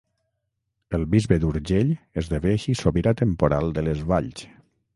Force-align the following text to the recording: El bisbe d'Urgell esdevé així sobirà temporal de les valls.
El 0.99 1.03
bisbe 1.15 1.37
d'Urgell 1.43 1.93
esdevé 2.23 2.55
així 2.55 2.77
sobirà 2.81 3.15
temporal 3.23 3.73
de 3.77 3.87
les 3.89 4.05
valls. 4.15 4.47